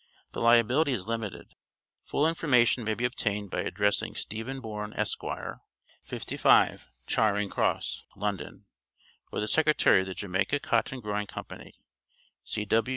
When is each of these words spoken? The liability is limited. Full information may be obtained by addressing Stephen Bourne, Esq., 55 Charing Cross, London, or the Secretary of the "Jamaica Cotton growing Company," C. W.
The 0.31 0.41
liability 0.41 0.93
is 0.93 1.05
limited. 1.05 1.53
Full 2.05 2.27
information 2.27 2.83
may 2.83 2.95
be 2.95 3.05
obtained 3.05 3.51
by 3.51 3.59
addressing 3.59 4.15
Stephen 4.15 4.59
Bourne, 4.59 4.93
Esq., 4.93 5.21
55 6.05 6.87
Charing 7.05 7.51
Cross, 7.51 8.05
London, 8.15 8.65
or 9.31 9.39
the 9.39 9.47
Secretary 9.47 10.01
of 10.01 10.07
the 10.07 10.15
"Jamaica 10.15 10.59
Cotton 10.59 11.01
growing 11.01 11.27
Company," 11.27 11.75
C. 12.43 12.65
W. 12.65 12.89